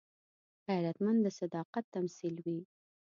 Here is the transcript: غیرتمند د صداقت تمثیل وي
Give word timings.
غیرتمند 0.67 1.19
د 1.23 1.27
صداقت 1.39 1.83
تمثیل 1.95 2.35
وي 2.45 2.59